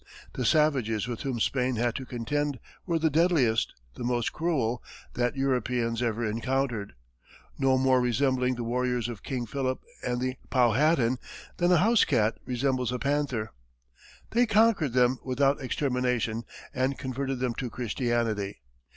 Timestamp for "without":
15.23-15.61